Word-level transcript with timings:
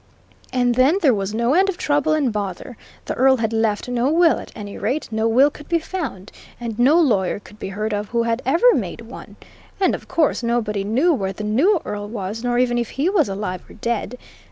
And 0.51 0.73
then 0.73 0.97
there 1.03 1.13
was 1.13 1.31
no 1.35 1.53
end 1.53 1.69
of 1.69 1.77
trouble 1.77 2.11
and 2.13 2.33
bother. 2.33 2.75
The 3.05 3.13
Earl 3.13 3.37
had 3.37 3.53
left 3.53 3.87
no 3.87 4.09
will; 4.11 4.39
at 4.39 4.51
any 4.55 4.75
rate, 4.75 5.07
no 5.11 5.27
will 5.27 5.51
could 5.51 5.69
be 5.69 5.77
found, 5.77 6.31
and 6.59 6.79
no 6.79 6.99
lawyer 6.99 7.37
could 7.37 7.59
be 7.59 7.69
heard 7.69 7.93
of 7.93 8.07
who 8.07 8.23
had 8.23 8.41
ever 8.43 8.73
made 8.73 9.01
one. 9.01 9.35
And 9.79 9.93
of 9.93 10.07
course, 10.07 10.41
nobody 10.41 10.83
knew 10.83 11.13
where 11.13 11.33
the 11.33 11.43
new 11.43 11.79
Earl 11.85 12.09
was, 12.09 12.43
nor 12.43 12.57
even 12.57 12.79
if 12.79 12.89
he 12.89 13.11
was 13.11 13.29
alive 13.29 13.61
or 13.69 13.73
dead. 13.75 14.17